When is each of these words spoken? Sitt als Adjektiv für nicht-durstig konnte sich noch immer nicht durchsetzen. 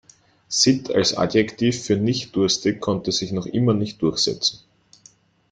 Sitt 0.47 0.89
als 0.89 1.13
Adjektiv 1.15 1.83
für 1.85 1.95
nicht-durstig 1.95 2.79
konnte 2.81 3.11
sich 3.11 3.31
noch 3.31 3.45
immer 3.45 3.75
nicht 3.75 4.01
durchsetzen. 4.01 4.61